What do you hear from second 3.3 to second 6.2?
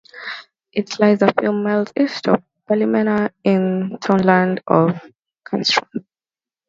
in the townland of Carnstroan.